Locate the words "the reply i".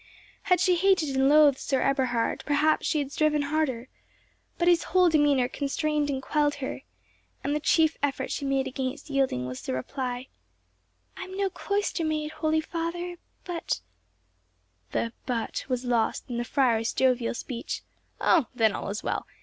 9.61-11.25